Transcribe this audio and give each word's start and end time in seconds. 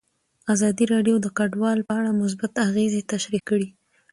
ازادي 0.53 0.85
راډیو 0.93 1.15
د 1.21 1.27
کډوال 1.37 1.79
په 1.87 1.93
اړه 1.99 2.17
مثبت 2.21 2.51
اغېزې 2.67 3.01
تشریح 3.11 3.41
کړي. 3.49 3.67